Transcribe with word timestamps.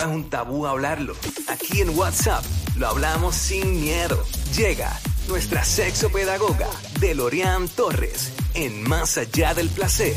es 0.00 0.06
un 0.06 0.30
tabú 0.30 0.66
hablarlo. 0.66 1.14
Aquí 1.48 1.80
en 1.80 1.90
WhatsApp 1.90 2.44
lo 2.76 2.88
hablamos 2.88 3.34
sin 3.34 3.80
miedo. 3.80 4.22
Llega 4.56 4.90
nuestra 5.28 5.64
sexopedagoga, 5.64 6.68
Delorian 7.00 7.68
Torres, 7.68 8.32
en 8.54 8.88
Más 8.88 9.18
Allá 9.18 9.54
del 9.54 9.68
Placer. 9.68 10.16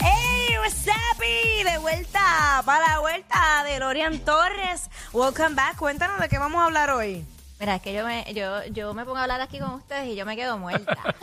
¡Hey, 0.00 0.56
what's 0.60 0.86
up? 0.86 1.16
De 1.18 1.78
vuelta, 1.78 2.62
para 2.64 2.86
la 2.86 2.98
vuelta 3.00 3.64
de 3.64 3.78
Lorian 3.78 4.18
Torres. 4.20 4.90
Welcome 5.12 5.54
back. 5.54 5.76
Cuéntanos 5.76 6.20
de 6.20 6.28
qué 6.28 6.38
vamos 6.38 6.60
a 6.60 6.66
hablar 6.66 6.90
hoy. 6.90 7.24
Mira, 7.58 7.76
es 7.76 7.82
que 7.82 7.94
yo 7.94 8.04
me, 8.04 8.26
yo, 8.34 8.64
yo 8.66 8.92
me 8.92 9.04
pongo 9.04 9.16
a 9.16 9.22
hablar 9.22 9.40
aquí 9.40 9.58
con 9.58 9.70
ustedes 9.70 10.08
y 10.08 10.16
yo 10.16 10.26
me 10.26 10.36
quedo 10.36 10.58
muerta. 10.58 10.96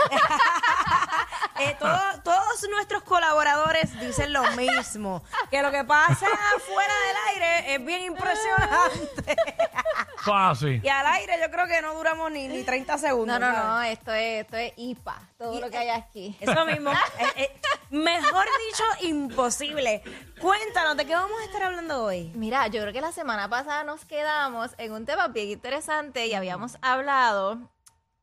Eh, 1.69 1.75
todo- 1.79 2.21
todos 2.23 2.69
nuestros 2.69 3.03
colaboradores 3.03 3.97
dicen 3.99 4.33
lo 4.33 4.43
mismo. 4.51 5.23
Que 5.49 5.61
lo 5.61 5.71
que 5.71 5.83
pasa 5.83 6.27
fuera 6.65 6.93
del 7.07 7.17
aire 7.33 7.75
es 7.75 7.85
bien 7.85 8.03
impresionante. 8.03 9.35
Fácil. 10.17 10.81
Y 10.83 10.87
al 10.89 11.05
aire 11.05 11.37
yo 11.41 11.51
creo 11.51 11.67
que 11.67 11.81
no 11.81 11.93
duramos 11.95 12.31
ni, 12.31 12.47
ni 12.47 12.63
30 12.63 12.97
segundos. 12.97 13.39
No, 13.39 13.45
no, 13.47 13.53
¿sabes? 13.53 13.67
no, 13.67 13.81
esto 13.83 14.13
es, 14.13 14.41
esto 14.45 14.57
es 14.57 14.73
IPA, 14.77 15.21
todo 15.37 15.59
lo 15.59 15.69
que 15.69 15.77
hay 15.77 15.89
aquí. 15.89 16.37
Eso 16.39 16.65
mismo. 16.65 16.91
Eh, 16.91 17.27
eh, 17.35 17.59
mejor 17.89 18.45
dicho, 18.69 18.83
imposible. 19.07 20.01
Cuéntanos, 20.39 20.95
¿de 20.97 21.05
qué 21.05 21.13
vamos 21.13 21.39
a 21.41 21.45
estar 21.45 21.63
hablando 21.63 22.03
hoy? 22.05 22.31
Mira, 22.35 22.67
yo 22.67 22.81
creo 22.81 22.93
que 22.93 23.01
la 23.01 23.11
semana 23.11 23.49
pasada 23.49 23.83
nos 23.83 24.05
quedamos 24.05 24.71
en 24.77 24.93
un 24.93 25.05
tema 25.05 25.27
bien 25.27 25.49
interesante 25.49 26.25
y 26.27 26.33
habíamos 26.33 26.77
hablado 26.81 27.57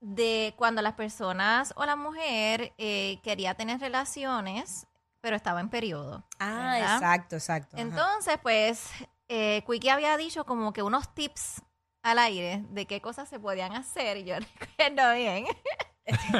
de 0.00 0.54
cuando 0.56 0.82
las 0.82 0.94
personas 0.94 1.72
o 1.76 1.84
la 1.84 1.96
mujer 1.96 2.72
eh, 2.78 3.20
quería 3.22 3.54
tener 3.54 3.80
relaciones, 3.80 4.86
pero 5.20 5.36
estaba 5.36 5.60
en 5.60 5.68
periodo. 5.68 6.26
Ah, 6.38 6.72
¿verdad? 6.78 6.94
exacto, 6.94 7.36
exacto. 7.36 7.76
ajá. 7.76 7.82
Entonces, 7.86 8.38
pues, 8.42 8.90
eh, 9.28 9.62
Quickie 9.66 9.90
había 9.90 10.16
dicho 10.16 10.44
como 10.44 10.72
que 10.72 10.82
unos 10.82 11.14
tips 11.14 11.62
al 12.02 12.18
aire 12.18 12.64
de 12.70 12.86
qué 12.86 13.02
cosas 13.02 13.28
se 13.28 13.38
podían 13.38 13.74
hacer, 13.74 14.16
y 14.16 14.24
yo 14.24 14.36
recuerdo 14.58 15.14
bien. 15.14 15.46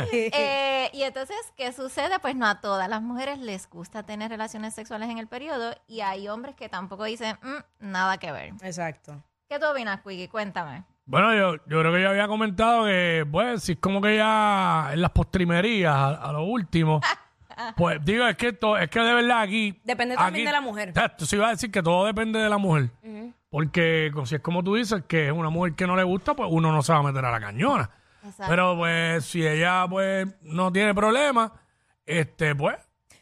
Eh, 0.02 0.90
y 0.92 1.02
entonces, 1.04 1.36
¿qué 1.54 1.72
sucede? 1.72 2.18
Pues 2.18 2.34
no 2.34 2.46
a 2.46 2.60
todas 2.60 2.88
las 2.88 3.02
mujeres 3.02 3.38
les 3.38 3.70
gusta 3.70 4.02
tener 4.02 4.28
relaciones 4.28 4.74
sexuales 4.74 5.08
en 5.10 5.18
el 5.18 5.28
periodo 5.28 5.72
y 5.86 6.00
hay 6.00 6.28
hombres 6.28 6.56
que 6.56 6.68
tampoco 6.68 7.04
dicen, 7.04 7.38
"Mm, 7.42 7.90
nada 7.92 8.18
que 8.18 8.32
ver. 8.32 8.54
Exacto. 8.62 9.22
¿Qué 9.48 9.60
tú 9.60 9.66
opinas, 9.66 10.00
Quickie? 10.00 10.26
Cuéntame. 10.26 10.84
Bueno, 11.11 11.34
yo, 11.34 11.56
yo 11.66 11.80
creo 11.80 11.92
que 11.92 12.03
ya 12.03 12.11
había 12.11 12.28
comentado 12.28 12.84
que, 12.84 13.27
pues, 13.30 13.64
si 13.64 13.72
es 13.72 13.78
como 13.78 14.00
que 14.00 14.16
ya 14.16 14.91
en 14.92 15.03
las 15.03 15.11
postrimerías, 15.11 15.92
a, 15.92 16.08
a 16.28 16.33
lo 16.33 16.44
último, 16.44 17.00
pues 17.77 17.98
digo, 18.05 18.27
es 18.28 18.36
que 18.36 18.48
esto, 18.48 18.78
es 18.78 18.89
que 18.89 19.00
de 19.00 19.14
verdad 19.14 19.41
aquí. 19.41 19.81
Depende 19.83 20.14
también 20.14 20.47
aquí- 20.47 20.47
de 20.47 20.53
la 20.53 20.61
mujer. 20.61 20.88
Exacto, 20.91 21.27
sí 21.27 21.34
iba 21.34 21.48
a 21.48 21.50
decir 21.50 21.70
que 21.72 21.83
todo 21.83 22.06
depende 22.06 22.38
de 22.38 22.48
la 22.48 22.58
mujer. 22.58 22.91
Porque 23.50 24.12
si 24.25 24.36
es 24.36 24.41
como 24.41 24.62
tú 24.62 24.77
dices, 24.77 25.03
que 25.08 25.27
es 25.27 25.33
una 25.33 25.50
mujer 25.50 25.75
que 25.75 25.84
no 25.86 25.97
le 25.97 26.05
gusta, 26.05 26.34
pues 26.34 26.48
uno 26.53 26.70
no 26.70 26.83
se 26.83 26.92
va 26.92 27.00
a 27.00 27.03
meter 27.03 27.25
a 27.25 27.33
la 27.33 27.41
cañona. 27.41 27.91
Exacto. 28.25 28.44
Pero 28.48 28.77
pues, 28.77 29.25
si 29.25 29.44
ella 29.44 29.86
pues 29.91 30.28
no 30.42 30.70
tiene 30.70 30.94
problema, 30.94 31.53
este, 32.06 32.55
pues, 32.55 32.77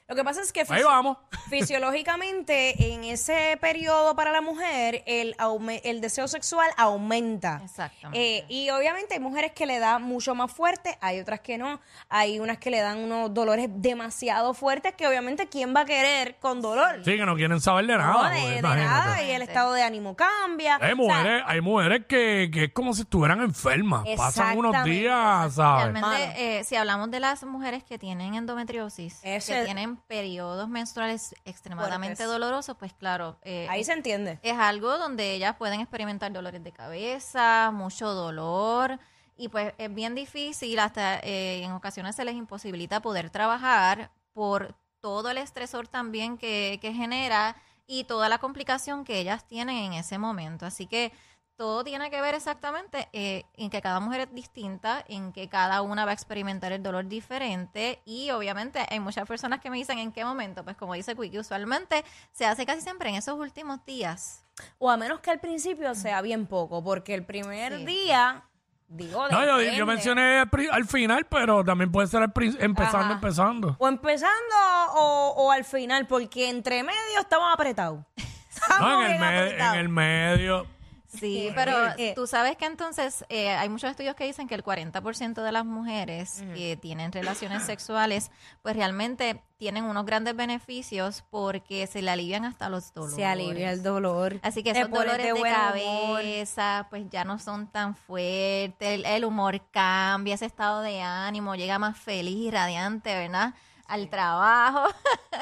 Lo 0.09 0.15
que 0.17 0.25
pasa 0.25 0.41
es 0.41 0.53
que 0.55 0.61
ahí 0.61 0.67
fisi- 0.67 0.85
vamos. 0.85 1.19
fisiológicamente 1.51 2.93
en 2.95 3.05
ese 3.05 3.59
periodo 3.61 4.15
para 4.17 4.33
la 4.33 4.41
mujer 4.41 5.03
el, 5.07 5.37
el 5.85 6.01
deseo 6.01 6.29
sexual 6.29 6.69
aumenta. 6.77 7.61
Exactamente. 7.65 8.39
Eh, 8.39 8.45
y 8.49 8.71
obviamente 8.71 9.15
hay 9.15 9.21
mujeres 9.21 9.53
que 9.53 9.67
le 9.67 9.79
da 9.79 9.99
mucho 9.99 10.35
más 10.35 10.51
fuerte, 10.51 10.97
hay 11.01 11.21
otras 11.21 11.41
que 11.41 11.59
no. 11.59 11.81
Hay 12.09 12.41
unas 12.41 12.59
que 12.59 12.71
le 12.71 12.81
dan 12.81 12.99
unos 12.99 13.33
dolores 13.35 13.69
demasiado 13.71 14.55
fuertes 14.55 14.95
que 14.95 15.07
obviamente 15.07 15.49
quién 15.49 15.75
va 15.75 15.81
a 15.81 15.85
querer 15.85 16.37
con 16.41 16.63
dolor. 16.63 17.05
Sí, 17.05 17.17
que 17.17 17.27
no 17.27 17.35
quieren 17.37 17.61
saber 17.61 17.87
de 17.87 17.97
nada. 17.99 18.13
No, 18.13 18.19
pues, 18.31 18.55
de, 18.57 18.63
nada 18.63 19.23
y 19.23 19.31
el 19.33 19.43
estado 19.43 19.73
de 19.75 19.83
ánimo 19.83 20.17
cambia. 20.17 20.77
Hay 20.77 20.81
O 20.81 20.87
sea, 20.87 20.95
mujeres, 20.97 21.43
hay 21.47 21.61
mujeres 21.61 22.07
que, 22.09 22.51
que 22.53 22.65
es 22.65 22.73
como 22.73 22.95
si 22.95 23.03
estuvieran 23.03 23.41
enfermas. 23.43 24.05
Pasan 24.17 24.57
unos 24.57 24.85
días, 24.85 25.55
¿sabes? 25.55 25.93
Realmente, 25.93 26.59
eh, 26.61 26.65
si 26.65 26.77
hablamos 26.77 27.11
de 27.11 27.21
las 27.21 27.45
mujeres 27.45 27.85
que 27.85 27.99
tienen 27.99 28.35
endometriosis, 28.35 29.21
Ese- 29.23 29.53
que 29.55 29.65
tienen 29.65 29.98
periodos 30.01 30.69
menstruales 30.69 31.35
extremadamente 31.45 32.17
Fuertes. 32.17 32.33
dolorosos, 32.33 32.77
pues 32.77 32.93
claro, 32.93 33.39
eh, 33.43 33.67
ahí 33.69 33.85
se 33.85 33.93
entiende. 33.93 34.39
es 34.43 34.57
algo 34.57 34.99
donde 34.99 35.35
ellas 35.35 35.57
pueden 35.57 35.81
experimentar 35.81 36.33
dolores 36.33 36.63
de 36.63 36.73
cabeza, 36.73 37.71
mucho 37.73 38.15
dolor 38.15 38.99
y 39.37 39.49
pues 39.49 39.73
es 39.79 39.95
bien 39.95 40.15
difícil, 40.15 40.79
hasta 40.79 41.21
eh, 41.21 41.63
en 41.63 41.73
ocasiones 41.73 42.17
se 42.17 42.25
les 42.25 42.35
imposibilita 42.35 43.01
poder 43.01 43.31
trabajar 43.31 44.11
por 44.33 44.75
todo 45.01 45.31
el 45.31 45.39
estresor 45.39 45.87
también 45.87 46.39
que, 46.39 46.79
que 46.83 46.93
genera 46.93 47.57
y 47.87 48.05
toda 48.05 48.29
la 48.29 48.39
complicación 48.39 49.05
que 49.05 49.19
ellas 49.19 49.47
tienen 49.47 49.77
en 49.77 49.93
ese 49.95 50.19
momento. 50.19 50.67
Así 50.67 50.87
que 50.87 51.13
todo 51.59 51.83
tiene 51.85 52.09
que 52.09 52.21
ver 52.23 52.35
exactamente 52.37 53.09
eh, 53.13 53.45
en 53.57 53.69
que 53.69 53.83
cada 53.83 53.99
mujer 54.01 54.21
es 54.21 54.33
distinta, 54.33 55.05
en 55.09 55.33
que 55.33 55.49
cada 55.49 55.83
una 55.83 56.05
va 56.05 56.13
a 56.13 56.15
experimentar 56.15 56.73
el 56.73 56.83
dolor 56.85 57.07
diferente 57.09 58.01
y 58.07 58.31
obviamente 58.31 58.87
hay 58.89 59.01
muchas 59.01 59.27
personas 59.27 59.61
que 59.61 59.69
me 59.69 59.77
dicen 59.77 59.99
en 59.99 60.13
qué 60.13 60.25
momento, 60.25 60.63
pues 60.65 60.77
como 60.77 60.95
dice 60.95 61.17
Quickie, 61.17 61.41
usualmente 61.41 62.05
se 62.33 62.47
hace 62.47 62.65
casi 62.65 62.81
siempre 62.81 63.09
en 63.11 63.17
esos 63.17 63.37
últimos 63.39 63.85
días. 63.85 64.45
O 64.79 64.89
a 64.91 64.97
menos 64.97 65.19
que 65.21 65.31
al 65.33 65.41
principio 65.41 65.95
sea 65.97 66.23
bien 66.23 66.47
poco, 66.47 66.83
porque 66.83 67.13
el 67.15 67.25
primer 67.25 67.77
Sí. 67.79 67.85
día, 67.87 68.45
digo, 68.87 69.29
No, 69.29 69.61
yo, 69.61 69.85
mencioné 69.85 70.45
al 70.71 70.87
final, 70.87 71.27
pero 71.27 71.65
también 71.65 71.91
puede 71.91 72.07
ser 72.07 72.23
al 72.23 72.33
empezando, 72.61 72.99
Ajá. 73.07 73.13
empezando. 73.15 73.77
O 73.81 73.89
empezando 73.89 74.55
o, 74.95 75.35
o 75.37 75.51
al 75.51 75.65
final, 75.65 76.07
porque 76.07 76.49
entre 76.51 76.85
medio 76.85 77.21
estamos 77.21 77.53
apretados. 77.53 78.05
Estamos 78.49 78.81
No, 78.81 79.07
en 79.07 79.11
el, 79.13 79.23
apretados. 79.23 79.75
en 79.75 79.81
el 79.81 79.89
medio. 79.89 80.78
Sí, 81.09 81.51
pero 81.55 81.73
Eh. 81.97 82.13
tú 82.15 82.27
sabes 82.27 82.57
que 82.57 82.67
entonces 82.67 83.25
eh, 83.31 83.49
hay 83.51 83.69
muchos 83.71 83.91
estudios 83.91 84.15
que 84.15 84.25
dicen 84.25 84.47
que 84.47 84.55
el 84.55 84.63
40% 84.63 85.43
de 85.43 85.53
las 85.53 85.65
mujeres 85.65 86.45
que 86.55 86.77
tienen 86.77 87.13
relaciones 87.13 87.63
sexuales, 87.65 88.31
pues 88.63 88.77
realmente 88.77 89.43
tienen 89.57 89.85
unos 89.85 90.05
grandes 90.05 90.37
beneficios 90.37 91.25
porque 91.31 91.87
se 91.87 92.03
le 92.03 92.11
alivian 92.11 92.45
hasta 92.45 92.69
los 92.69 92.93
dolores. 92.93 93.17
Se 93.17 93.25
alivia 93.25 93.73
el 93.73 93.83
dolor. 93.83 94.39
Así 94.43 94.63
que 94.63 94.71
esos 94.71 94.91
dolores 94.91 95.25
de, 95.27 95.33
humor. 95.33 95.49
cabeza, 95.49 96.87
pues 96.91 97.09
ya 97.11 97.25
no 97.25 97.39
son 97.39 97.67
tan 97.69 97.97
fuertes, 97.97 98.77
el, 98.89 99.07
el 99.07 99.25
humor 99.25 99.61
cambia, 99.71 100.35
ese 100.35 100.47
estado 100.47 100.83
de 100.83 101.01
ánimo 101.01 101.55
llega 101.55 101.79
más 101.79 101.97
feliz 101.99 102.37
y 102.37 102.51
radiante, 102.51 103.15
¿verdad? 103.15 103.55
Al 103.89 104.09
trabajo. 104.09 104.85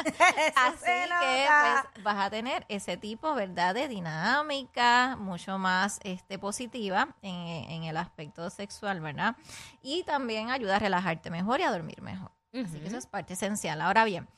Así 0.57 0.85
que 1.21 1.47
pues 1.47 2.05
vas 2.05 2.27
a 2.27 2.31
tener 2.31 2.65
ese 2.69 2.97
tipo, 2.97 3.35
¿verdad? 3.35 3.75
De 3.75 3.89
dinámica 3.89 5.17
mucho 5.19 5.59
más 5.59 6.01
este, 6.05 6.39
positiva 6.39 7.09
en, 7.23 7.35
en 7.71 7.85
el 7.85 7.97
aspecto 7.99 8.49
sexual, 8.49 9.01
¿verdad? 9.01 9.37
Y 9.83 10.05
también 10.05 10.51
ayuda 10.51 10.77
a 10.77 10.79
relajarte 10.79 11.29
mejor 11.29 11.61
y 11.61 11.65
a 11.65 11.71
dormir 11.71 12.01
mejor. 12.01 12.31
Así 12.65 12.81
que 12.81 12.87
eso 12.87 12.97
es 12.97 13.07
parte 13.07 13.35
esencial. 13.35 13.81
Ahora 13.83 14.05
bien, 14.05 14.29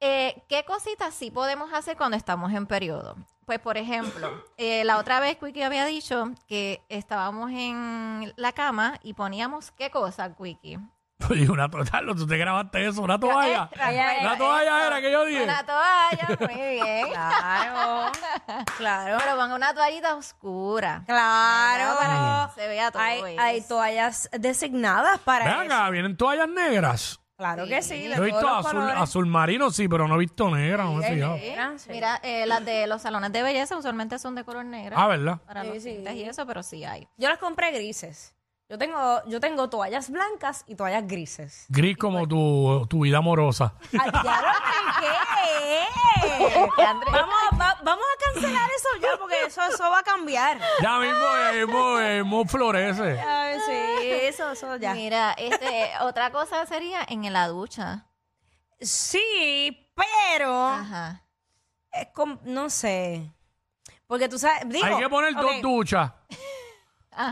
eh, 0.00 0.42
¿qué 0.48 0.64
cositas 0.64 1.14
sí 1.14 1.30
podemos 1.30 1.72
hacer 1.72 1.96
cuando 1.96 2.16
estamos 2.16 2.52
en 2.52 2.66
periodo? 2.66 3.16
Pues, 3.44 3.60
por 3.60 3.76
ejemplo, 3.76 4.44
eh, 4.56 4.84
la 4.84 4.98
otra 4.98 5.20
vez 5.20 5.36
Quickie 5.38 5.62
había 5.62 5.86
dicho 5.86 6.32
que 6.46 6.82
estábamos 6.88 7.50
en 7.50 8.32
la 8.36 8.52
cama 8.52 8.98
y 9.02 9.14
poníamos 9.14 9.70
¿qué 9.70 9.90
cosa, 9.90 10.34
Quickie? 10.34 10.78
Y 11.30 11.48
una 11.48 11.68
total, 11.68 12.06
tú 12.14 12.26
te 12.26 12.36
grabaste 12.36 12.86
eso, 12.86 13.00
una 13.02 13.18
toalla. 13.18 13.68
Ella- 13.74 14.22
La 14.22 14.36
toalla 14.36 14.86
era 14.86 15.00
que 15.00 15.10
yo 15.10 15.24
dije. 15.24 15.42
Una 15.44 15.64
toalla, 15.64 16.36
muy 16.40 16.54
bien. 16.70 17.06
Claro, 17.08 18.12
claro, 18.76 19.18
Pero 19.24 19.36
ponga 19.36 19.54
una 19.54 19.74
toallita 19.74 20.14
oscura. 20.14 21.02
claro. 21.06 21.98
Para 21.98 22.50
que 22.54 22.60
se 22.60 22.68
vea 22.68 22.90
todo 22.90 23.02
Hay, 23.02 23.18
eso. 23.32 23.40
hay 23.40 23.60
toallas 23.62 24.30
designadas 24.38 25.18
para 25.20 25.44
Ven 25.46 25.54
eso. 25.54 25.74
acá, 25.74 25.90
vienen 25.90 26.16
toallas 26.16 26.48
negras. 26.48 27.20
Claro 27.38 27.66
que 27.66 27.82
sí. 27.82 28.08
de 28.08 28.16
Yo 28.16 28.22
he 28.22 28.26
visto 28.26 28.40
los 28.40 28.60
azul, 28.66 28.80
colores. 28.80 28.96
azul 29.02 29.26
marino, 29.26 29.70
sí, 29.70 29.88
pero 29.88 30.08
no 30.08 30.14
he 30.14 30.18
visto 30.18 30.50
negra, 30.50 30.84
no 30.84 30.94
me 30.94 31.06
he 31.06 31.14
fijado. 31.14 31.36
Sí. 31.36 31.42
Mira, 31.50 31.72
sí. 31.78 31.90
Mira, 31.90 32.20
eh, 32.22 32.46
las 32.46 32.64
de 32.64 32.86
los 32.86 33.02
salones 33.02 33.32
de 33.32 33.42
belleza 33.42 33.76
usualmente 33.76 34.18
son 34.18 34.34
de 34.36 34.44
color 34.44 34.64
negro. 34.64 34.96
Ah, 34.98 35.06
¿verdad? 35.06 35.38
Para 35.46 35.62
Sí, 35.62 35.68
los 35.68 35.82
sí. 35.82 35.90
tintes 35.96 36.14
y 36.14 36.22
eso, 36.24 36.46
pero 36.46 36.62
sí 36.62 36.84
hay. 36.84 37.06
Yo 37.18 37.28
las 37.28 37.38
compré 37.38 37.72
grises. 37.72 38.34
Yo 38.68 38.78
tengo, 38.78 39.22
yo 39.26 39.38
tengo 39.38 39.70
toallas 39.70 40.10
blancas 40.10 40.64
y 40.66 40.74
toallas 40.74 41.06
grises. 41.06 41.66
Gris 41.68 41.96
como 41.96 42.26
tu, 42.26 42.84
tu 42.90 43.00
vida 43.04 43.18
amorosa. 43.18 43.72
Ay, 43.92 44.10
ya 44.24 44.40
lo 44.42 44.48
expliqué. 44.48 45.86
Vamos, 46.76 47.34
va- 47.60 47.78
vamos 47.84 48.04
a 48.04 48.24
cancelar 48.34 48.68
eso 48.76 48.88
ya 49.00 49.16
porque 49.18 49.36
eso, 49.46 49.62
eso 49.62 49.88
va 49.90 50.00
a 50.00 50.02
cambiar. 50.02 50.58
Ya 50.82 50.98
mismo, 50.98 51.18
ya 51.20 51.52
mismo, 51.52 52.00
ya 52.00 52.08
mismo 52.22 52.44
florece. 52.46 53.20
Ay, 53.20 53.58
sí, 53.66 54.08
eso, 54.26 54.50
eso 54.50 54.76
ya. 54.76 54.94
Mira, 54.94 55.32
este, 55.38 55.90
otra 56.00 56.30
cosa 56.32 56.66
sería 56.66 57.04
en 57.08 57.32
la 57.32 57.46
ducha. 57.48 58.06
Sí, 58.80 59.90
pero 59.94 60.66
Ajá. 60.68 61.22
es 61.92 62.08
como, 62.14 62.38
no 62.44 62.68
sé. 62.68 63.30
Porque 64.06 64.28
tú 64.28 64.38
sabes, 64.38 64.68
digo, 64.68 64.84
Hay 64.86 64.98
que 64.98 65.08
poner 65.08 65.34
ok, 65.36 65.42
dos 65.42 65.62
duchas. 65.62 66.12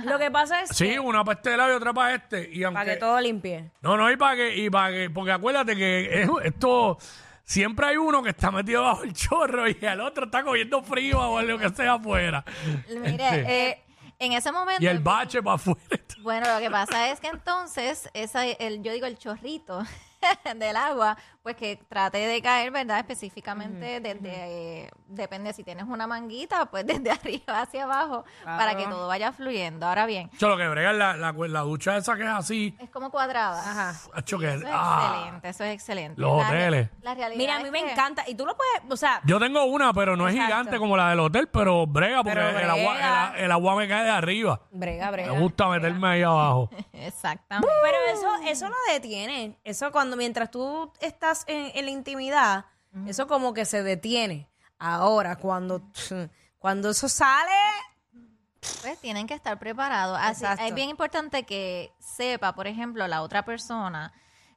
Lo 0.04 0.18
que 0.18 0.30
pasa 0.30 0.62
es 0.62 0.70
Sí, 0.70 0.88
que 0.90 0.98
una 1.00 1.24
para 1.24 1.36
este 1.38 1.56
lado 1.56 1.72
y 1.72 1.74
otra 1.76 1.92
para 1.92 2.14
este. 2.14 2.48
Y 2.52 2.62
para 2.64 2.84
que 2.84 2.96
todo 2.96 3.20
limpie. 3.20 3.70
no, 3.82 3.96
no, 3.96 4.10
y 4.10 4.16
para 4.16 4.36
que, 4.36 4.56
y 4.56 4.70
para 4.70 4.90
que, 4.90 5.10
porque 5.10 5.32
acuérdate 5.32 5.76
que 5.76 6.22
es- 6.22 6.30
esto, 6.44 6.98
siempre 7.44 7.86
hay 7.86 7.96
uno 7.96 8.22
que 8.22 8.30
está 8.30 8.50
metido 8.50 8.82
bajo 8.82 9.04
el 9.04 9.12
chorro 9.12 9.68
y 9.68 9.76
el 9.80 10.00
otro 10.00 10.24
está 10.26 10.42
cogiendo 10.42 10.82
frío 10.82 11.20
o 11.20 11.42
lo 11.42 11.58
que 11.58 11.68
sea 11.70 11.94
afuera. 11.94 12.44
Mire, 12.88 13.10
Este, 13.10 13.68
eh, 13.70 13.80
en 14.18 14.32
ese 14.32 14.50
momento... 14.52 14.82
y 14.82 14.86
el 14.86 15.00
bache 15.00 15.42
para 15.42 15.56
afuera. 15.56 15.80
Bueno, 16.20 16.46
lo 16.54 16.60
que 16.60 16.70
pasa 16.70 17.10
es 17.10 17.20
que 17.20 17.26
entonces, 17.28 18.08
esa, 18.14 18.46
el, 18.46 18.82
yo 18.82 18.92
digo 18.92 19.04
el 19.06 19.18
chorrito 19.18 19.82
del 20.56 20.76
agua, 20.76 21.18
pues 21.44 21.56
que 21.56 21.76
trate 21.88 22.18
de 22.26 22.40
caer, 22.42 22.70
¿verdad? 22.72 22.98
Específicamente 23.00 24.00
desde, 24.00 24.84
eh, 24.84 24.90
depende 25.08 25.52
si 25.52 25.62
tienes 25.62 25.84
una 25.86 26.06
manguita, 26.06 26.64
pues 26.66 26.86
desde 26.86 27.10
arriba 27.10 27.60
hacia 27.60 27.84
abajo, 27.84 28.24
para 28.44 28.74
que 28.76 28.84
todo 28.86 29.06
vaya 29.08 29.30
fluyendo. 29.30 29.86
Ahora 29.86 30.06
bien, 30.06 30.30
Yo 30.38 30.48
lo 30.48 30.56
que 30.56 30.66
brega 30.66 30.90
es 30.92 30.96
la, 30.96 31.16
la, 31.18 31.32
la 31.32 31.60
ducha 31.60 31.96
esa 31.98 32.16
que 32.16 32.22
es 32.22 32.28
así. 32.30 32.74
es 32.80 32.88
como 32.88 33.10
cuadrada. 33.10 33.60
Ajá. 33.60 33.94
Hacho, 34.14 34.38
que- 34.38 34.54
Eso 34.54 34.66
es 34.66 34.72
ah. 34.74 35.12
excelente, 35.16 35.48
eso 35.50 35.64
es 35.64 35.74
excelente. 35.74 36.20
Los 36.20 36.38
La 36.42 36.48
hoteles. 36.48 36.88
La 37.02 37.14
realidad 37.14 37.38
Mira, 37.38 37.56
a 37.56 37.60
mí 37.62 37.70
me 37.70 37.82
que- 37.84 37.92
encanta. 37.92 38.24
Y 38.26 38.34
tú 38.34 38.46
lo 38.46 38.56
puedes, 38.56 38.90
o 38.90 38.96
sea, 38.96 39.20
Yo 39.26 39.38
tengo 39.38 39.64
una, 39.64 39.92
pero 39.92 40.16
no 40.16 40.26
es 40.26 40.32
gigante 40.34 40.78
como 40.78 40.96
la 40.96 41.10
del 41.10 41.20
hotel, 41.20 41.48
pero 41.48 41.86
brega 41.86 42.22
porque 42.24 42.38
Pero 42.40 42.48
el, 42.58 42.70
agua, 42.70 42.92
brega. 42.94 43.32
el, 43.36 43.44
el 43.44 43.52
agua 43.52 43.76
me 43.76 43.86
cae 43.86 44.04
de 44.04 44.10
arriba. 44.10 44.62
brega, 44.70 45.10
brega. 45.10 45.32
Me 45.34 45.40
gusta 45.40 45.68
meterme 45.68 46.08
ahí 46.08 46.22
abajo. 46.22 46.70
Exactamente. 46.94 47.68
Pero 47.82 47.96
eso, 48.12 48.50
eso 48.50 48.68
lo 48.70 48.76
detiene. 48.92 49.58
Eso 49.62 49.92
cuando 49.92 50.16
mientras 50.16 50.50
tú 50.50 50.90
estás 51.00 51.33
en, 51.46 51.72
en 51.74 51.84
la 51.84 51.90
intimidad, 51.90 52.66
eso 53.06 53.26
como 53.26 53.52
que 53.54 53.64
se 53.64 53.82
detiene. 53.82 54.48
Ahora, 54.78 55.36
cuando, 55.36 55.82
cuando 56.58 56.90
eso 56.90 57.08
sale, 57.08 57.50
Pues 58.82 58.98
tienen 59.00 59.26
que 59.26 59.34
estar 59.34 59.58
preparados. 59.58 60.18
Así, 60.20 60.44
Exacto. 60.44 60.64
es 60.64 60.74
bien 60.74 60.88
importante 60.90 61.44
que 61.44 61.92
sepa, 61.98 62.54
por 62.54 62.66
ejemplo, 62.66 63.06
la 63.08 63.22
otra 63.22 63.44
persona, 63.44 64.12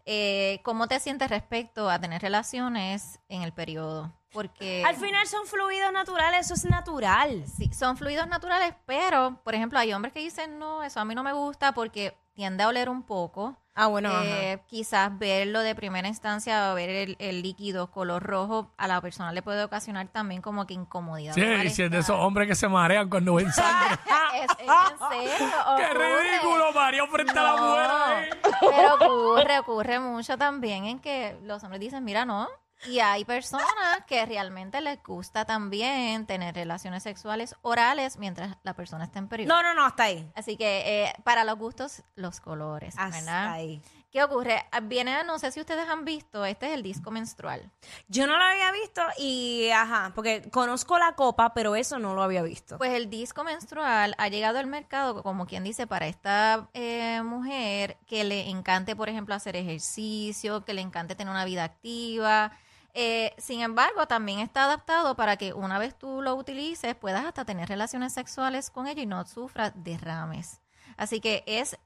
eh, 0.05 0.59
cómo 0.63 0.87
te 0.87 0.99
sientes 0.99 1.29
respecto 1.29 1.89
a 1.89 1.99
tener 1.99 2.21
relaciones 2.21 3.19
en 3.27 3.41
el 3.41 3.51
periodo. 3.53 4.13
Porque 4.31 4.83
al 4.85 4.95
final 4.95 5.25
son 5.27 5.45
fluidos 5.47 5.91
naturales, 5.91 6.45
eso 6.45 6.53
es 6.53 6.65
natural. 6.65 7.43
sí, 7.47 7.71
son 7.73 7.97
fluidos 7.97 8.27
naturales, 8.27 8.75
pero, 8.85 9.41
por 9.43 9.55
ejemplo, 9.55 9.79
hay 9.79 9.93
hombres 9.93 10.13
que 10.13 10.19
dicen, 10.19 10.59
no, 10.59 10.83
eso 10.83 10.99
a 10.99 11.05
mí 11.05 11.15
no 11.15 11.23
me 11.23 11.33
gusta 11.33 11.73
porque 11.73 12.15
tiende 12.37 12.63
a 12.63 12.67
oler 12.67 12.87
un 12.87 13.01
poco. 13.01 13.57
Ah, 13.73 13.87
bueno. 13.87 14.11
Eh, 14.23 14.59
quizás 14.67 15.17
verlo 15.17 15.59
de 15.61 15.73
primera 15.73 16.07
instancia 16.07 16.71
o 16.71 16.75
ver 16.75 16.89
el, 16.89 17.15
el 17.19 17.41
líquido 17.41 17.89
color 17.91 18.21
rojo 18.23 18.71
a 18.77 18.87
la 18.87 19.01
persona 19.01 19.31
le 19.31 19.41
puede 19.41 19.63
ocasionar 19.63 20.07
también 20.07 20.41
como 20.43 20.65
que 20.67 20.75
incomodidad. 20.75 21.33
Sí, 21.33 21.41
y 21.41 21.69
si 21.71 21.83
es 21.83 21.91
de 21.91 21.97
esos 21.99 22.15
hombres 22.15 22.47
que 22.47 22.53
se 22.55 22.67
marean 22.67 23.09
cuando 23.09 23.33
ven 23.33 23.51
sangre. 23.53 23.99
Es, 24.35 24.51
es 24.51 24.59
en 24.59 25.09
serio. 25.09 25.47
¡Qué 25.77 25.85
ocurre. 25.85 26.23
ridículo! 26.23 26.73
Mario 26.73 27.07
frente 27.07 27.39
a 27.39 27.43
la 27.43 27.55
mujer. 27.55 28.39
Pero 28.61 28.95
ocurre, 28.95 29.59
ocurre 29.59 29.99
mucho 29.99 30.37
también 30.37 30.85
en 30.85 30.99
que 30.99 31.37
los 31.43 31.63
hombres 31.63 31.79
dicen, 31.79 32.03
mira, 32.03 32.23
no. 32.23 32.47
Y 32.85 32.99
hay 32.99 33.25
personas 33.25 33.65
que 34.05 34.25
realmente 34.25 34.81
les 34.81 35.01
gusta 35.03 35.45
también 35.45 36.25
tener 36.27 36.53
relaciones 36.53 37.03
sexuales 37.03 37.55
orales 37.63 38.17
mientras 38.17 38.55
la 38.63 38.73
persona 38.75 39.05
está 39.05 39.19
en 39.19 39.27
periodo. 39.27 39.55
No, 39.55 39.63
no, 39.63 39.73
no, 39.73 39.85
hasta 39.85 40.03
ahí. 40.03 40.31
Así 40.35 40.57
que 40.57 41.03
eh, 41.05 41.13
para 41.23 41.43
los 41.43 41.57
gustos, 41.57 42.03
los 42.15 42.39
colores, 42.39 42.93
Hasta 42.97 43.17
¿verdad? 43.17 43.51
ahí. 43.53 43.81
¿Qué 44.11 44.23
ocurre? 44.23 44.65
Ah, 44.71 44.79
Viene, 44.79 45.21
no 45.25 45.37
sé 45.37 45.51
si 45.51 45.59
ustedes 45.59 45.87
han 45.89 46.05
visto, 46.05 46.45
este 46.45 46.67
es 46.67 46.73
el 46.73 46.81
disco 46.81 47.11
menstrual. 47.11 47.69
Yo 48.07 48.25
no 48.25 48.37
lo 48.37 48.43
había 48.43 48.71
visto 48.71 49.01
y, 49.17 49.69
ajá, 49.69 50.13
porque 50.15 50.49
conozco 50.49 50.97
la 50.97 51.13
copa, 51.15 51.53
pero 51.53 51.75
eso 51.75 51.99
no 51.99 52.15
lo 52.15 52.23
había 52.23 52.41
visto. 52.41 52.77
Pues 52.77 52.93
el 52.93 53.09
disco 53.09 53.43
menstrual 53.43 54.15
ha 54.17 54.29
llegado 54.29 54.59
al 54.59 54.67
mercado, 54.67 55.21
como 55.23 55.45
quien 55.45 55.63
dice, 55.65 55.87
para 55.87 56.07
esta 56.07 56.69
eh, 56.73 57.21
mujer 57.23 57.97
que 58.07 58.23
le 58.23 58.49
encante, 58.49 58.95
por 58.95 59.09
ejemplo, 59.09 59.35
hacer 59.35 59.57
ejercicio, 59.57 60.63
que 60.63 60.73
le 60.73 60.81
encante 60.81 61.15
tener 61.15 61.31
una 61.31 61.45
vida 61.45 61.65
activa. 61.65 62.53
Eh, 62.99 63.35
sin 63.37 63.61
embargo, 63.61 64.07
también 64.07 64.39
está 64.39 64.63
adaptado 64.63 65.15
para 65.15 65.37
que 65.37 65.53
una 65.53 65.77
vez 65.77 65.95
tú 65.95 66.23
lo 66.23 66.33
utilices, 66.33 66.95
puedas 66.95 67.25
hasta 67.25 67.45
tener 67.45 67.69
relaciones 67.69 68.11
sexuales 68.11 68.71
con 68.71 68.87
ella 68.87 69.03
y 69.03 69.05
no 69.05 69.23
sufras 69.27 69.71
derrames. 69.75 70.63
Así 70.97 71.21
que 71.21 71.43
es 71.45 71.77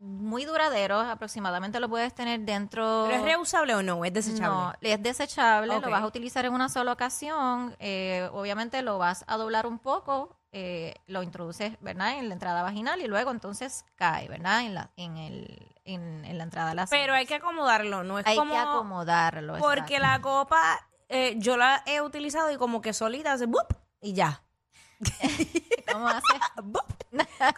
muy 0.00 0.44
duradero, 0.44 0.98
aproximadamente 0.98 1.78
lo 1.78 1.88
puedes 1.88 2.12
tener 2.12 2.40
dentro... 2.40 3.04
¿Pero 3.06 3.20
es 3.20 3.22
reusable 3.22 3.76
o 3.76 3.82
no? 3.84 4.04
¿Es 4.04 4.12
desechable? 4.12 4.48
No, 4.48 4.74
es 4.80 5.00
desechable, 5.00 5.80
lo 5.80 5.88
vas 5.88 6.02
a 6.02 6.06
utilizar 6.06 6.44
en 6.44 6.52
una 6.52 6.68
sola 6.68 6.90
ocasión. 6.92 7.76
eh, 7.78 8.28
obviamente 8.32 8.82
lo 8.82 8.98
vas 8.98 9.24
a 9.28 9.36
doblar 9.36 9.68
un 9.68 9.78
poco, 9.78 10.36
eh, 10.50 10.96
lo 11.06 11.22
introduces, 11.22 11.76
¿verdad? 11.80 12.18
En 12.18 12.28
la 12.28 12.34
entrada 12.34 12.64
vaginal 12.64 13.00
y 13.00 13.06
luego 13.06 13.30
entonces 13.30 13.84
cae, 13.94 14.26
¿verdad? 14.26 14.62
En 14.62 14.74
la, 14.74 14.90
en 14.96 15.16
el, 15.16 15.73
en, 15.84 16.24
en 16.24 16.38
la 16.38 16.44
entrada 16.44 16.70
de 16.70 16.74
la 16.74 16.86
Pero 16.86 17.14
hay 17.14 17.26
que 17.26 17.34
acomodarlo, 17.34 18.04
no 18.04 18.18
es 18.18 18.26
hay 18.26 18.36
como... 18.36 18.52
que 18.52 18.58
acomodarlo. 18.58 19.58
Porque 19.58 19.96
exacto. 19.96 20.00
la 20.00 20.20
copa, 20.20 20.88
eh, 21.08 21.34
yo 21.38 21.56
la 21.56 21.82
he 21.86 22.00
utilizado 22.00 22.50
y 22.50 22.56
como 22.56 22.80
que 22.80 22.92
solita 22.92 23.32
hace 23.32 23.46
¡bup! 23.46 23.72
y 24.00 24.12
ya. 24.14 24.42
¿Cómo 25.92 26.08
hace? 26.08 26.32
¡Bup! 26.62 26.94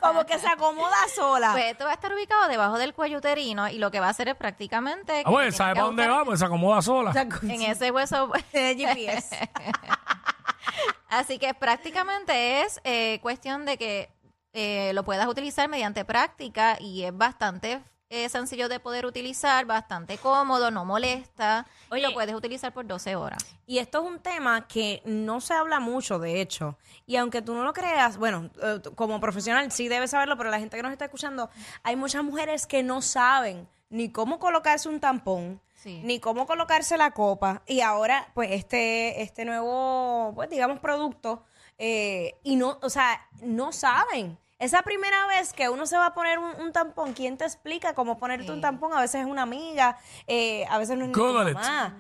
como 0.01 0.27
que 0.27 0.39
se 0.39 0.49
acomoda 0.49 0.97
sola. 1.15 1.53
Pues 1.53 1.67
esto 1.67 1.85
va 1.85 1.93
a 1.93 1.95
estar 1.95 2.13
ubicado 2.13 2.49
debajo 2.49 2.79
del 2.79 2.95
cuello 2.95 3.19
uterino 3.19 3.69
y 3.69 3.79
lo 3.79 3.91
que 3.91 4.01
va 4.01 4.09
a 4.09 4.11
hacer 4.11 4.29
es 4.29 4.35
prácticamente... 4.35 5.21
Ah, 5.21 5.25
que 5.25 5.31
bueno, 5.31 5.39
tienes 5.43 5.57
¿sabe 5.57 5.75
para 5.75 5.87
dónde 5.87 6.03
ajustar 6.03 6.21
va? 6.21 6.25
Pues 6.27 6.39
se 6.41 6.45
acomoda 6.45 6.83
sola. 6.83 7.29
En 7.43 7.63
ese 7.63 7.91
hueso... 7.91 8.31
de 8.53 8.75
GPS. 8.77 9.51
Así 11.09 11.39
que 11.39 11.55
prácticamente 11.55 12.63
es 12.63 12.81
eh, 12.85 13.21
cuestión 13.23 13.65
de 13.65 13.79
que 13.79 14.11
eh, 14.53 14.93
lo 14.93 15.05
puedas 15.05 15.27
utilizar 15.27 15.69
mediante 15.69 16.05
práctica 16.05 16.77
y 16.81 17.05
es 17.05 17.17
bastante 17.17 17.83
eh, 18.09 18.29
sencillo 18.29 18.69
de 18.69 18.79
poder 18.81 19.05
utilizar, 19.07 19.65
bastante 19.67 20.17
cómodo, 20.19 20.71
no 20.71 20.85
molesta 20.85 21.67
Oye. 21.91 22.01
y 22.01 22.05
lo 22.05 22.13
puedes 22.15 22.35
utilizar 22.35 22.73
por 22.73 22.87
12 22.87 23.17
horas. 23.17 23.45
Y 23.67 23.79
esto 23.79 23.99
es 24.03 24.09
un 24.11 24.21
tema 24.21 24.69
que 24.69 25.03
no 25.05 25.41
se 25.41 25.55
habla 25.55 25.81
mucho, 25.81 26.19
de 26.19 26.41
hecho. 26.41 26.79
Y 27.07 27.17
aunque 27.17 27.43
tú 27.43 27.55
no 27.55 27.65
lo 27.65 27.73
creas, 27.73 28.17
bueno, 28.17 28.51
eh, 28.63 28.81
como 28.95 29.21
profesional 29.21 29.71
sí 29.73 29.89
debes 29.89 30.11
saberlo, 30.13 30.37
pero 30.37 30.51
la 30.51 30.59
gente 30.61 30.77
que 30.77 30.83
nos 30.83 30.93
está 30.93 31.07
escuchando, 31.07 31.51
hay 31.83 31.97
muchas 31.97 32.23
mujeres 32.23 32.67
que 32.67 32.83
no 32.83 33.03
saben 33.03 33.69
ni 33.91 34.11
cómo 34.11 34.39
colocarse 34.39 34.89
un 34.89 35.01
tampón, 35.01 35.61
Sí. 35.75 36.01
ni 36.03 36.19
cómo 36.21 36.47
colocarse 36.47 36.97
la 36.97 37.13
copa. 37.13 37.63
Y 37.67 37.81
ahora, 37.81 38.29
pues, 38.35 38.51
este, 38.53 39.23
este 39.23 39.45
nuevo, 39.45 40.33
pues, 40.35 40.51
digamos, 40.51 40.81
producto, 40.81 41.45
eh, 41.79 42.35
y 42.43 42.57
no, 42.57 42.79
o 42.83 42.89
sea, 42.91 43.21
no 43.43 43.71
saben. 43.73 44.39
Esa 44.59 44.83
primera 44.83 45.27
vez 45.27 45.53
que 45.53 45.69
uno 45.69 45.87
se 45.87 45.99
va 45.99 46.07
a 46.07 46.15
poner 46.15 46.39
un, 46.39 46.59
un 46.61 46.73
tampón, 46.73 47.13
¿quién 47.13 47.37
te 47.37 47.45
explica 47.45 47.95
cómo 47.95 48.17
ponerte 48.19 48.51
un 48.51 48.61
tampón? 48.63 48.93
A 48.95 49.01
veces 49.03 49.21
es 49.21 49.27
una 49.27 49.43
amiga, 49.43 49.99
eh, 50.27 50.65
a 50.71 50.79
veces 50.79 50.97
no 50.97 51.05
es 51.05 51.09
ni 51.09 51.15
tu 51.15 51.21
Google 51.27 51.51
it. 51.51 51.57
mamá. 51.57 51.95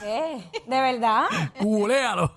¿Qué? 0.00 0.44
¿De 0.66 0.80
verdad? 0.80 1.24
Googlealo. 1.60 2.36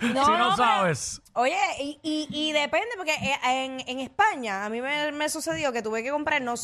si 0.00 0.06
no, 0.12 0.56
sabes. 0.56 1.20
Oye, 1.32 1.56
y, 1.80 1.98
y, 2.02 2.28
y 2.30 2.52
depende, 2.52 2.90
porque 2.96 3.14
eh, 3.14 3.38
en, 3.64 3.80
en 3.88 4.00
España 4.00 4.64
a 4.64 4.68
mí 4.68 4.80
me, 4.80 5.10
me 5.12 5.28
sucedió 5.28 5.72
que 5.72 5.82
tuve 5.82 6.02
que 6.04 6.10
comprar, 6.10 6.42
no, 6.42 6.54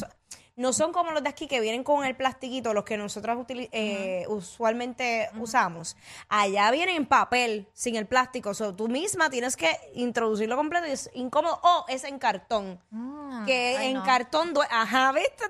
no 0.60 0.74
son 0.74 0.92
como 0.92 1.10
los 1.12 1.22
de 1.22 1.30
aquí 1.30 1.46
que 1.46 1.58
vienen 1.58 1.82
con 1.82 2.04
el 2.04 2.14
plastiquito, 2.14 2.74
los 2.74 2.84
que 2.84 2.98
nosotros 2.98 3.46
eh, 3.48 4.26
usualmente 4.28 5.30
usamos. 5.38 5.96
Allá 6.28 6.70
vienen 6.70 6.96
en 6.96 7.06
papel, 7.06 7.66
sin 7.72 7.96
el 7.96 8.06
plástico. 8.06 8.52
So, 8.52 8.74
tú 8.74 8.86
misma 8.86 9.30
tienes 9.30 9.56
que 9.56 9.70
introducirlo 9.94 10.56
completo 10.56 10.86
y 10.86 10.90
es 10.90 11.08
incómodo. 11.14 11.58
O 11.62 11.86
es 11.88 12.04
en 12.04 12.18
cartón. 12.18 12.78
Mm, 12.90 13.46
que 13.46 13.76
ay, 13.78 13.88
en 13.88 13.94
no. 13.94 14.04
cartón 14.04 14.52
duele. 14.52 14.68
Ajá, 14.70 15.12
¿viste? 15.12 15.44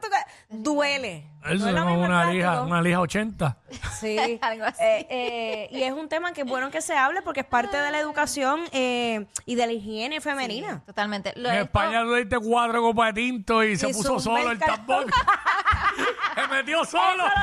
Duele. 0.49 1.26
Eso 1.42 1.64
No 1.64 1.68
es 1.70 1.75
como 1.82 2.02
una 2.04 2.25
lija, 2.30 2.61
una 2.62 2.82
lija 2.82 3.00
80. 3.00 3.56
Sí. 3.99 4.38
Algo 4.42 4.64
así. 4.66 4.82
Eh, 4.82 5.06
eh, 5.09 5.68
y 5.70 5.82
es 5.82 5.92
un 5.92 6.09
tema 6.09 6.32
que 6.32 6.42
es 6.42 6.47
bueno 6.47 6.70
que 6.70 6.82
se 6.82 6.94
hable 6.97 7.23
porque 7.23 7.40
es 7.40 7.47
parte 7.47 7.76
de 7.78 7.90
la 7.90 7.99
educación 7.99 8.61
eh, 8.73 9.26
y 9.47 9.54
de 9.54 9.66
la 9.66 9.73
higiene 9.73 10.20
femenina. 10.20 10.82
Totalmente. 10.85 11.32
Lo- 11.37 11.49
En 11.49 11.54
esto- 11.56 11.64
España 11.66 12.04
le 12.04 12.18
diste 12.18 12.38
cuatro 12.38 12.82
copas 12.82 13.14
de 13.14 13.23
tinto 13.23 13.64
y 13.64 13.76
se 13.76 13.88
Y 13.88 13.92
puso 13.94 14.20
zumba 14.20 14.38
solo 14.40 14.50
el 14.50 14.52
el 14.52 14.59
tampón. 14.59 15.06
se 16.35 16.49
metió 16.49 16.85
solo. 16.85 17.25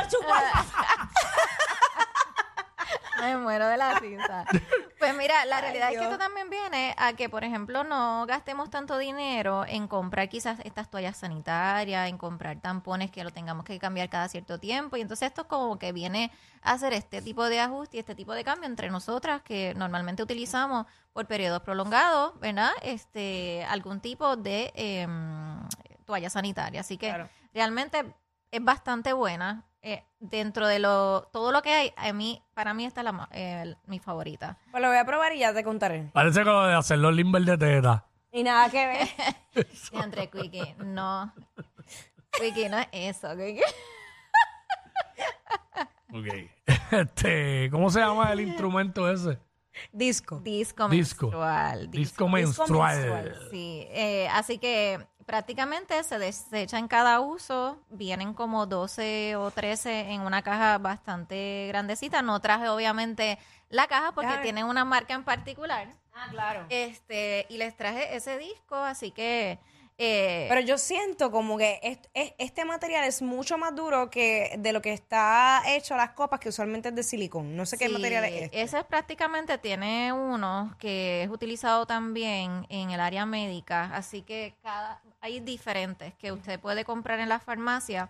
Me 3.19 3.35
muero 3.37 3.67
de 3.67 3.77
la 3.77 3.95
risa. 3.99 4.45
Pues 5.07 5.17
mira, 5.17 5.45
la 5.45 5.57
Ay, 5.57 5.61
realidad 5.63 5.91
es 5.91 5.97
que 5.97 6.03
esto 6.03 6.17
también 6.17 6.49
viene 6.49 6.93
a 6.97 7.13
que, 7.13 7.29
por 7.29 7.43
ejemplo, 7.43 7.83
no 7.83 8.25
gastemos 8.27 8.69
tanto 8.69 8.97
dinero 8.97 9.65
en 9.67 9.87
comprar 9.87 10.29
quizás 10.29 10.59
estas 10.63 10.89
toallas 10.89 11.17
sanitarias, 11.17 12.09
en 12.09 12.17
comprar 12.17 12.59
tampones 12.61 13.11
que 13.11 13.23
lo 13.23 13.31
tengamos 13.31 13.65
que 13.65 13.79
cambiar 13.79 14.09
cada 14.09 14.27
cierto 14.29 14.59
tiempo. 14.59 14.97
Y 14.97 15.01
entonces 15.01 15.27
esto 15.27 15.47
como 15.47 15.77
que 15.79 15.91
viene 15.91 16.31
a 16.61 16.73
hacer 16.73 16.93
este 16.93 17.21
tipo 17.21 17.45
de 17.45 17.59
ajuste 17.59 17.97
y 17.97 17.99
este 17.99 18.15
tipo 18.15 18.33
de 18.33 18.43
cambio 18.43 18.67
entre 18.67 18.89
nosotras 18.89 19.41
que 19.41 19.73
normalmente 19.75 20.23
utilizamos 20.23 20.85
por 21.13 21.25
periodos 21.27 21.61
prolongados, 21.61 22.39
¿verdad? 22.39 22.71
Este, 22.81 23.65
algún 23.69 23.99
tipo 24.01 24.35
de 24.35 24.71
em, 24.75 25.59
toalla 26.05 26.29
sanitaria. 26.29 26.81
Así 26.81 26.97
que 26.97 27.07
Claro. 27.09 27.29
realmente 27.53 28.05
es 28.51 28.63
bastante 28.63 29.13
buena. 29.13 29.63
Eh, 29.83 30.03
dentro 30.19 30.67
de 30.67 30.79
lo 30.79 31.23
todo 31.31 31.51
lo 31.51 31.61
que 31.61 31.73
hay, 31.73 31.93
a 31.95 32.11
mí, 32.11 32.41
para 32.53 32.73
mí 32.73 32.85
esta 32.85 33.01
es 33.01 33.05
la, 33.05 33.11
ma- 33.11 33.29
eh, 33.31 33.75
mi 33.85 33.99
favorita. 33.99 34.57
Pues 34.71 34.81
lo 34.81 34.89
voy 34.89 34.97
a 34.97 35.05
probar 35.05 35.33
y 35.33 35.39
ya 35.39 35.53
te 35.53 35.63
contaré. 35.63 36.09
Parece 36.13 36.39
que 36.39 36.45
lo 36.45 36.65
de 36.65 36.73
hacer 36.73 36.97
los 36.97 37.13
limber 37.13 37.43
de 37.43 37.57
teta. 37.57 38.05
Y 38.31 38.43
nada 38.43 38.69
que 38.69 38.85
ver. 38.85 39.67
Entre 40.03 40.29
Quickie, 40.29 40.75
no. 40.79 41.31
Quickie 42.31 42.69
no 42.69 42.79
es 42.79 42.87
eso, 42.91 43.29
Quickie. 43.37 43.61
Ok. 46.13 46.27
Este, 46.91 47.69
¿cómo 47.69 47.89
se 47.89 47.99
llama 47.99 48.31
el 48.31 48.39
instrumento 48.39 49.09
ese? 49.11 49.37
Disco. 49.91 50.39
Disco, 50.39 50.87
Disco. 50.87 51.25
menstrual. 51.27 51.91
Disco 51.91 51.97
Disco 51.99 52.29
menstrual. 52.29 52.97
menstrual. 52.97 53.47
Sí, 53.51 53.85
eh, 53.89 54.27
así 54.31 54.57
que 54.57 55.05
prácticamente 55.27 56.01
se 56.03 56.17
desecha 56.17 56.79
en 56.79 56.87
cada 56.87 57.19
uso. 57.19 57.77
Vienen 57.89 58.33
como 58.33 58.65
12 58.65 59.35
o 59.35 59.51
13 59.51 60.09
en 60.13 60.21
una 60.21 60.41
caja 60.41 60.77
bastante 60.79 61.65
grandecita. 61.67 62.21
No 62.23 62.39
traje 62.39 62.69
obviamente 62.69 63.37
la 63.69 63.85
caja 63.87 64.13
porque 64.13 64.29
Claro. 64.29 64.41
tienen 64.41 64.65
una 64.65 64.85
marca 64.85 65.13
en 65.13 65.23
particular. 65.25 65.89
Ah, 66.15 66.27
claro. 66.31 66.65
Este, 66.69 67.45
y 67.49 67.57
les 67.57 67.75
traje 67.77 68.15
ese 68.15 68.37
disco, 68.39 68.75
así 68.75 69.11
que 69.11 69.59
eh, 69.99 70.45
Pero 70.47 70.61
yo 70.61 70.77
siento 70.77 71.31
como 71.31 71.57
que 71.57 71.79
est- 71.81 72.05
es- 72.13 72.31
este 72.37 72.65
material 72.65 73.03
es 73.05 73.23
mucho 73.23 73.57
más 73.57 73.73
duro 73.75 74.11
que 74.11 74.53
de 74.59 74.71
lo 74.71 74.79
que 74.79 74.93
está 74.93 75.63
hecho 75.65 75.95
las 75.97 76.11
copas, 76.11 76.39
que 76.39 76.49
usualmente 76.49 76.89
es 76.89 76.95
de 76.95 77.01
silicón. 77.01 77.55
No 77.55 77.65
sé 77.65 77.79
qué 77.79 77.87
Sí, 77.87 77.93
material 77.93 78.25
es 78.25 78.43
este. 78.43 78.61
Ese 78.61 78.83
prácticamente 78.83 79.57
tiene 79.57 80.13
uno 80.13 80.75
que 80.77 81.23
es 81.23 81.29
utilizado 81.31 81.87
también 81.87 82.67
en 82.69 82.91
el 82.91 82.99
área 82.99 83.25
médica, 83.25 83.89
así 83.91 84.21
que 84.21 84.53
cada, 84.61 85.01
hay 85.21 85.39
diferentes 85.39 86.13
que 86.15 86.31
usted 86.31 86.59
puede 86.59 86.85
comprar 86.85 87.19
en 87.19 87.29
la 87.29 87.39
farmacia. 87.39 88.09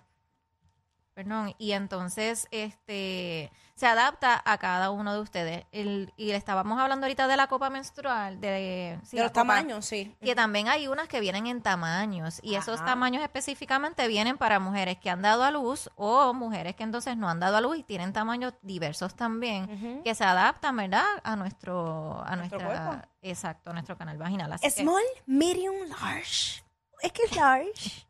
Perdón, 1.13 1.55
y 1.57 1.71
entonces 1.71 2.47
este 2.51 3.51
se 3.73 3.87
adapta 3.87 4.39
a 4.45 4.59
cada 4.59 4.91
uno 4.91 5.15
de 5.15 5.19
ustedes. 5.19 5.65
El- 5.71 6.13
y 6.15 6.27
le 6.27 6.35
estábamos 6.35 6.79
hablando 6.79 7.07
ahorita 7.07 7.27
de 7.27 7.35
la 7.35 7.47
copa 7.47 7.71
menstrual, 7.71 8.39
de, 8.39 8.99
sí, 9.03 9.17
de 9.17 9.23
la 9.23 9.23
los 9.23 9.31
copa, 9.31 9.41
tamaños, 9.55 9.83
sí. 9.83 10.15
que 10.21 10.35
también 10.35 10.67
hay 10.67 10.87
unas 10.87 11.07
que 11.07 11.19
vienen 11.19 11.47
en 11.47 11.63
tamaños 11.63 12.39
y 12.43 12.53
esos 12.53 12.85
tamaños 12.85 13.23
específicamente 13.23 14.07
vienen 14.07 14.37
para 14.37 14.59
mujeres 14.59 14.99
que 14.99 15.09
han 15.09 15.23
dado 15.23 15.43
a 15.43 15.49
luz 15.49 15.89
o 15.95 16.35
mujeres 16.35 16.75
que 16.75 16.83
entonces 16.83 17.17
no 17.17 17.27
han 17.29 17.39
dado 17.39 17.57
a 17.57 17.61
luz 17.61 17.77
y 17.79 17.83
tienen 17.83 18.13
tamaños 18.13 18.53
diversos 18.61 19.15
también 19.15 20.03
que 20.03 20.13
se 20.13 20.23
adaptan, 20.23 20.75
¿verdad? 20.77 21.05
A 21.23 21.35
nuestro 21.35 22.21
a 22.27 22.35
Nuestro 22.35 22.59
nuestra 22.59 22.85
cuerpo. 22.89 23.07
exacto, 23.23 23.71
a 23.71 23.73
nuestro 23.73 23.97
canal 23.97 24.19
vaginal. 24.19 24.53
Así 24.53 24.65
que- 24.67 24.83
Small, 24.83 25.01
medium, 25.25 25.73
large. 25.89 26.63
X 27.01 27.35
large. 27.35 28.07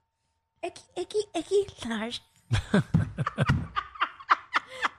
X, 0.62 0.86
X, 0.96 1.27
X 1.34 1.86
large. 1.88 2.22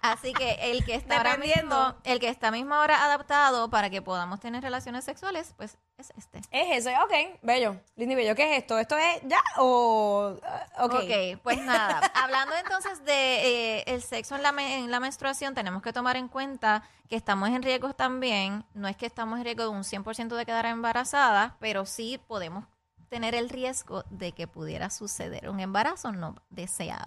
Así 0.00 0.32
que 0.32 0.70
el 0.70 0.84
que 0.84 0.94
está 0.94 1.16
ahora 1.18 1.36
mismo, 1.36 1.94
el 2.04 2.20
que 2.20 2.28
está 2.28 2.50
mismo 2.52 2.72
ahora 2.74 3.04
adaptado 3.04 3.68
para 3.68 3.90
que 3.90 4.00
podamos 4.00 4.38
tener 4.38 4.62
relaciones 4.62 5.04
sexuales, 5.04 5.52
pues 5.56 5.76
es 5.98 6.12
este. 6.16 6.38
Es 6.52 6.86
ese, 6.86 6.94
ok, 7.00 7.40
bello. 7.42 7.76
Lindy 7.96 8.14
Bello, 8.14 8.34
¿qué 8.36 8.52
es 8.54 8.62
esto? 8.62 8.78
¿Esto 8.78 8.96
es 8.96 9.20
ya 9.24 9.40
o...? 9.58 10.36
uh, 10.40 10.84
ok. 10.84 10.94
ok, 10.94 11.40
pues 11.42 11.60
nada. 11.62 12.00
Hablando 12.14 12.54
entonces 12.56 13.04
de 13.04 13.78
eh, 13.80 13.84
el 13.88 14.00
sexo 14.00 14.36
en 14.36 14.42
la, 14.44 14.52
me- 14.52 14.76
en 14.78 14.90
la 14.90 15.00
menstruación, 15.00 15.54
tenemos 15.54 15.82
que 15.82 15.92
tomar 15.92 16.16
en 16.16 16.28
cuenta 16.28 16.84
que 17.08 17.16
estamos 17.16 17.48
en 17.48 17.62
riesgo 17.62 17.92
también. 17.92 18.64
No 18.74 18.86
es 18.86 18.96
que 18.96 19.06
estamos 19.06 19.38
en 19.38 19.44
riesgo 19.44 19.64
de 19.64 19.70
un 19.70 19.82
100% 19.82 20.28
de 20.36 20.46
quedar 20.46 20.64
embarazadas, 20.66 21.52
pero 21.58 21.84
sí 21.86 22.20
podemos 22.28 22.64
tener 23.08 23.34
el 23.34 23.48
riesgo 23.48 24.04
de 24.10 24.32
que 24.32 24.46
pudiera 24.46 24.90
suceder 24.90 25.48
un 25.48 25.60
embarazo 25.60 26.12
no 26.12 26.36
deseado. 26.50 27.06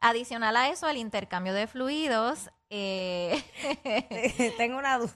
Adicional 0.00 0.56
a 0.56 0.68
eso, 0.68 0.88
el 0.88 0.96
intercambio 0.96 1.52
de 1.52 1.66
fluidos. 1.66 2.50
eh, 2.70 3.42
Tengo 4.56 4.78
una 4.78 4.98
duda. 4.98 5.12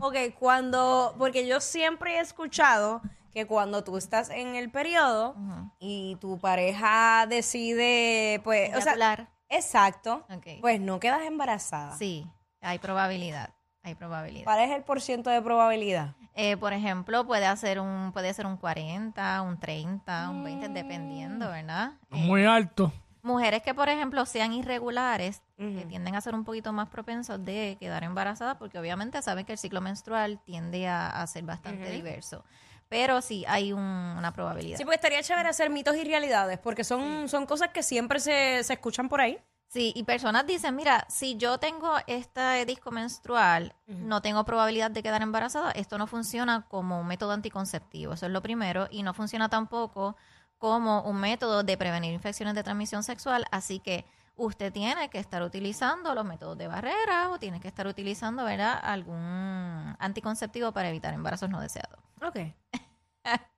ok, 0.00 0.16
cuando... 0.38 1.14
Porque 1.18 1.46
yo 1.46 1.60
siempre 1.60 2.16
he 2.16 2.20
escuchado 2.20 3.00
que 3.32 3.46
cuando 3.46 3.84
tú 3.84 3.96
estás 3.96 4.30
en 4.30 4.56
el 4.56 4.70
periodo 4.70 5.36
y 5.78 6.16
tu 6.20 6.38
pareja 6.38 7.26
decide, 7.28 8.40
pues... 8.42 8.74
O 8.74 8.80
sea, 8.80 9.28
exacto. 9.48 10.26
Ok. 10.30 10.60
Pues 10.60 10.80
no 10.80 10.98
quedas 10.98 11.22
embarazada. 11.22 11.96
Sí, 11.96 12.26
hay 12.60 12.78
probabilidad. 12.78 13.55
Hay 13.86 13.94
probabilidad. 13.94 14.42
¿Cuál 14.44 14.60
es 14.68 14.70
el 14.72 14.82
porciento 14.82 15.30
de 15.30 15.40
probabilidad? 15.40 16.16
Eh, 16.34 16.56
por 16.56 16.72
ejemplo, 16.72 17.24
puede 17.24 17.46
hacer 17.46 17.78
un, 17.78 18.10
puede 18.12 18.34
ser 18.34 18.44
un 18.44 18.56
40, 18.56 19.40
un 19.42 19.60
30, 19.60 20.28
un 20.28 20.42
20, 20.42 20.68
Mm. 20.68 20.74
dependiendo, 20.74 21.48
¿verdad? 21.48 21.92
Eh, 22.10 22.16
Muy 22.16 22.44
alto. 22.44 22.92
mujeres 23.22 23.62
que, 23.62 23.74
por 23.74 23.88
ejemplo, 23.88 24.26
sean 24.26 24.52
irregulares, 24.52 25.40
eh, 25.56 25.78
Ujú. 25.78 25.88
tienden 25.88 26.16
a 26.16 26.20
ser 26.20 26.34
un 26.34 26.42
poquito 26.44 26.72
más 26.72 26.88
propensos 26.88 27.44
de 27.44 27.76
quedar 27.78 28.02
embarazadas 28.02 28.56
porque 28.56 28.76
obviamente 28.78 29.22
saben 29.22 29.46
que 29.46 29.52
el 29.52 29.58
ciclo 29.58 29.80
menstrual 29.80 30.40
tiende 30.44 30.88
a, 30.88 31.06
a 31.22 31.26
ser 31.28 31.44
bastante 31.44 31.88
diverso. 31.92 32.44
Pero 32.88 33.20
sí 33.20 33.44
hay 33.46 33.72
un- 33.72 33.80
una 33.80 34.32
probabilidad. 34.32 34.78
Sí, 34.78 34.84
porque 34.84 34.96
estaría 34.96 35.22
chévere 35.22 35.48
hacer 35.48 35.70
mitos 35.70 35.96
y 35.96 36.02
realidades, 36.04 36.58
porque 36.58 36.82
son, 36.82 37.28
son 37.28 37.46
cosas 37.46 37.68
que 37.70 37.84
siempre 37.84 38.18
se, 38.18 38.62
se 38.64 38.72
escuchan 38.74 39.08
por 39.08 39.20
ahí. 39.20 39.38
Sí, 39.68 39.92
y 39.96 40.04
personas 40.04 40.46
dicen, 40.46 40.76
mira, 40.76 41.06
si 41.08 41.36
yo 41.36 41.58
tengo 41.58 41.92
este 42.06 42.64
disco 42.64 42.92
menstrual, 42.92 43.74
no 43.86 44.22
tengo 44.22 44.44
probabilidad 44.44 44.90
de 44.90 45.02
quedar 45.02 45.22
embarazada, 45.22 45.72
esto 45.72 45.98
no 45.98 46.06
funciona 46.06 46.66
como 46.68 47.00
un 47.00 47.06
método 47.06 47.32
anticonceptivo, 47.32 48.12
eso 48.12 48.26
es 48.26 48.32
lo 48.32 48.42
primero, 48.42 48.86
y 48.90 49.02
no 49.02 49.12
funciona 49.12 49.48
tampoco 49.48 50.16
como 50.58 51.02
un 51.02 51.20
método 51.20 51.62
de 51.64 51.76
prevenir 51.76 52.14
infecciones 52.14 52.54
de 52.54 52.62
transmisión 52.62 53.02
sexual, 53.02 53.44
así 53.50 53.80
que 53.80 54.06
usted 54.36 54.72
tiene 54.72 55.10
que 55.10 55.18
estar 55.18 55.42
utilizando 55.42 56.14
los 56.14 56.24
métodos 56.24 56.56
de 56.56 56.68
barrera 56.68 57.30
o 57.30 57.38
tiene 57.38 57.60
que 57.60 57.68
estar 57.68 57.86
utilizando, 57.86 58.44
¿verdad?, 58.44 58.78
algún 58.82 59.96
anticonceptivo 59.98 60.72
para 60.72 60.90
evitar 60.90 61.12
embarazos 61.12 61.50
no 61.50 61.60
deseados. 61.60 61.98
Ok. 62.22 62.38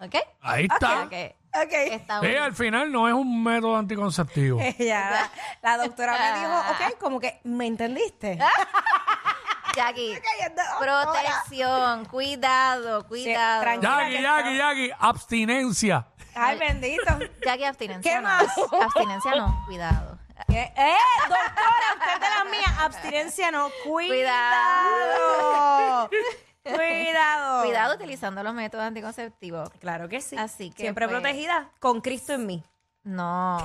¿Ok? 0.00 0.14
Ahí 0.40 0.66
está. 0.70 1.04
Ok, 1.04 1.36
Ok. 1.54 1.72
Está 1.72 2.20
Sí, 2.20 2.26
bien. 2.28 2.42
al 2.42 2.54
final 2.54 2.92
no 2.92 3.08
es 3.08 3.14
un 3.14 3.42
método 3.42 3.76
anticonceptivo. 3.76 4.60
Ya, 4.78 5.10
la, 5.10 5.30
la 5.76 5.82
doctora 5.84 6.12
me 6.18 6.40
dijo, 6.40 6.58
ok, 6.92 6.98
como 6.98 7.20
que, 7.20 7.40
¿me 7.44 7.66
entendiste? 7.66 8.38
Jackie, 9.76 10.18
Cayendo, 10.20 10.62
doctora. 10.78 11.04
protección, 11.12 12.04
cuidado, 12.06 13.06
cuidado. 13.06 13.62
tranquila. 13.62 13.98
Jackie, 14.00 14.16
que 14.16 14.22
Jackie, 14.22 14.56
Jackie, 14.56 14.90
abstinencia. 14.98 16.06
Ay, 16.34 16.58
bendito. 16.58 17.18
Jackie, 17.44 17.64
abstinencia 17.64 18.10
¿Qué 18.12 18.16
no. 18.16 18.22
más? 18.28 18.46
Abstinencia 18.82 19.34
no, 19.36 19.62
cuidado. 19.66 20.18
¿Qué? 20.48 20.72
¡Eh, 20.76 20.96
doctora! 21.28 21.94
Usted 21.98 22.20
de 22.20 22.28
la 22.36 22.44
mía. 22.50 22.80
Abstinencia 22.84 23.50
no. 23.52 23.68
Cuidado. 23.84 24.08
Cuidado. 26.08 26.10
Cuidado 26.62 27.94
utilizando 27.94 28.42
los 28.42 28.54
métodos 28.54 28.86
anticonceptivos. 28.86 29.70
Claro 29.80 30.08
que 30.08 30.20
sí. 30.20 30.36
Así 30.36 30.70
que, 30.70 30.82
Siempre 30.82 31.08
pues, 31.08 31.20
protegida 31.20 31.70
con 31.78 32.00
Cristo 32.00 32.32
en 32.34 32.46
mí. 32.46 32.64
No, 33.02 33.58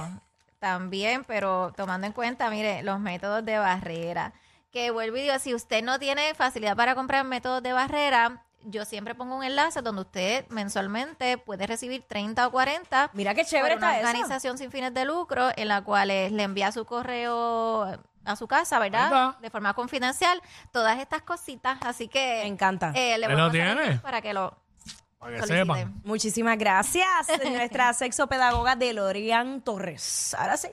también, 0.60 1.24
pero 1.25 1.74
tomando 1.75 2.08
en 2.08 2.14
cuenta, 2.14 2.50
mire, 2.50 2.84
los 2.84 3.00
métodos 3.00 3.44
de 3.46 3.58
barrera. 3.58 4.34
Que 4.72 4.92
vuelvo 4.92 5.18
y 5.18 5.22
digo, 5.24 5.38
si 5.40 5.54
usted 5.54 5.84
no 5.84 6.00
tiene 6.00 6.34
facilidad 6.36 6.75
para 6.75 6.96
comprar 6.96 7.24
métodos 7.25 7.62
de 7.64 7.74
barrera, 7.74 8.44
yo 8.64 8.84
siempre 8.84 9.14
pongo 9.16 9.38
un 9.38 9.44
enlace 9.44 9.82
donde 9.82 10.02
usted 10.02 10.46
mensualmente 10.50 11.38
puede 11.38 11.68
recibir 11.68 12.04
30 12.08 12.48
o 12.48 12.52
40 12.52 13.12
Mira 13.14 13.36
qué 13.36 13.46
chévere 13.46 13.75
por 13.75 13.84
una 13.84 13.96
está 13.98 14.00
eso. 14.02 14.10
organización 14.10 14.58
sin 14.58 14.72
fines 14.72 14.94
de 14.94 15.06
lucro 15.06 15.50
en 15.56 15.68
la 15.68 15.84
cual 15.84 16.08
le 16.08 16.44
envía 16.44 16.72
su 16.72 16.84
correo 16.86 18.02
a 18.25 18.36
su 18.36 18.48
casa, 18.48 18.79
¿verdad? 18.79 19.38
De 19.39 19.50
forma 19.50 19.74
confidencial, 19.74 20.41
todas 20.72 21.00
estas 21.00 21.22
cositas, 21.22 21.77
así 21.82 22.08
que 22.08 22.41
Me 22.44 22.48
encanta. 22.48 22.91
eh, 22.96 23.17
le 23.17 23.25
Ahí 23.27 23.34
voy 23.34 23.41
a 23.41 23.46
lo 23.46 23.51
pasar 23.51 23.75
tiene. 23.77 23.98
para 24.00 24.22
que 24.22 24.34
lo 24.34 24.58
Para 25.20 25.32
que 25.34 25.38
soliciten. 25.39 25.65
sepan. 25.67 26.01
Muchísimas 26.03 26.58
gracias, 26.58 27.27
nuestra 27.51 27.94
sexopedagoga 27.94 28.75
Delorian 28.75 29.62
Torres. 29.62 30.36
Ahora 30.38 30.58
sí. 30.58 30.70